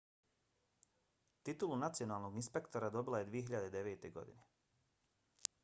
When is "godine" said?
4.19-4.47